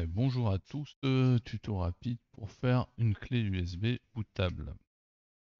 [0.00, 4.76] Eh, bonjour à tous, euh, tuto rapide pour faire une clé USB bootable.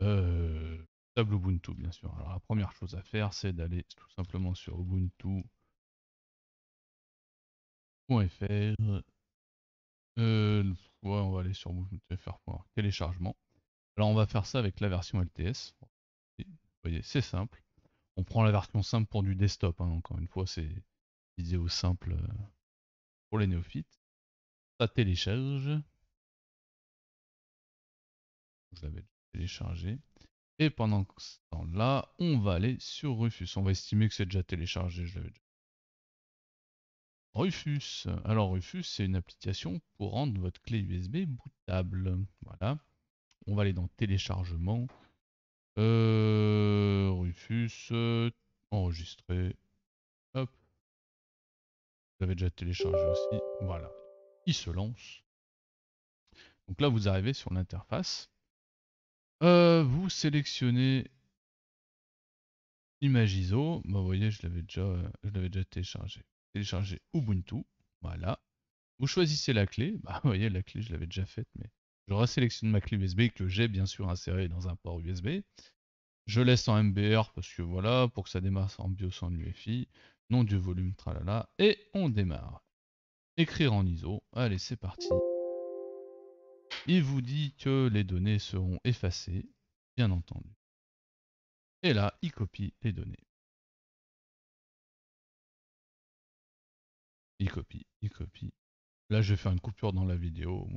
[0.00, 0.80] Euh,
[1.16, 2.14] table Ubuntu bien sûr.
[2.14, 5.42] Alors la première chose à faire c'est d'aller tout simplement sur ubuntu.fr.
[10.18, 12.38] Euh, on va aller sur ubuntu.fr
[12.76, 13.34] téléchargement.
[13.96, 15.74] Alors on va faire ça avec la version LTS.
[16.38, 16.44] Vous
[16.84, 17.64] voyez, c'est simple.
[18.16, 19.86] On prend la version simple pour du desktop, hein.
[19.86, 20.70] encore une fois c'est
[21.38, 22.16] vidéo simple
[23.30, 23.98] pour les néophytes
[24.78, 25.80] ça télécharge.
[28.72, 29.98] Je l'avais téléchargé.
[30.58, 33.48] Et pendant ce temps-là, on va aller sur Rufus.
[33.56, 35.06] On va estimer que c'est déjà téléchargé.
[35.06, 35.40] Je déjà.
[37.34, 38.06] Rufus.
[38.24, 42.18] Alors Rufus, c'est une application pour rendre votre clé USB bootable.
[42.42, 42.78] Voilà.
[43.46, 44.86] On va aller dans téléchargement.
[45.78, 47.92] Euh, Rufus.
[48.70, 49.56] enregistrer.
[50.34, 50.50] Hop.
[52.20, 53.40] Vous déjà téléchargé aussi.
[53.60, 53.88] Voilà
[54.54, 55.22] se lance.
[56.68, 58.30] Donc là, vous arrivez sur l'interface.
[59.42, 61.10] Euh, vous sélectionnez
[63.00, 63.82] image ISO.
[63.84, 66.22] Bah, vous voyez, je l'avais déjà, je l'avais déjà téléchargé.
[66.52, 67.64] Télécharger Ubuntu.
[68.02, 68.38] Voilà.
[68.98, 69.96] Vous choisissez la clé.
[70.02, 71.70] Bah, vous voyez, la clé, je l'avais déjà faite, mais
[72.08, 75.40] je resélectionne ma clé USB que j'ai bien sûr insérée dans un port USB.
[76.26, 79.88] Je laisse en MBR parce que voilà, pour que ça démarre en BIOS en UEFI.
[80.30, 81.48] Nom du volume, tralala.
[81.58, 82.62] Et on démarre.
[83.38, 84.20] Écrire en ISO.
[84.32, 85.08] Allez, c'est parti.
[86.88, 89.48] Il vous dit que les données seront effacées,
[89.96, 90.50] bien entendu.
[91.84, 93.24] Et là, il copie les données.
[97.38, 98.52] Il copie, il copie.
[99.08, 100.68] Là, je vais faire une coupure dans la vidéo.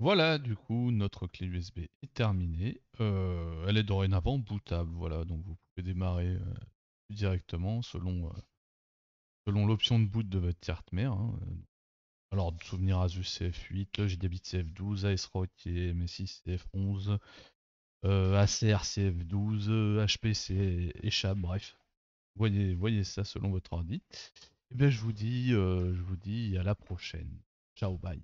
[0.00, 2.82] Voilà, du coup, notre clé USB est terminée.
[3.00, 6.54] Euh, elle est dorénavant bootable, voilà, donc vous pouvez démarrer euh,
[7.14, 8.40] directement selon, euh,
[9.46, 11.12] selon l'option de boot de votre carte mère.
[11.12, 11.54] Hein, euh.
[12.32, 17.18] Alors, souvenir Asus CF8, JDBit CF12, ASRock MSI CF11,
[18.04, 21.78] euh, ACR CF12, HPC échappe, bref.
[22.34, 23.96] Voyez, voyez ça selon votre ordi.
[23.96, 24.00] Et
[24.72, 27.38] eh bien je vous dis, je vous dis à la prochaine.
[27.76, 28.20] Ciao, bye.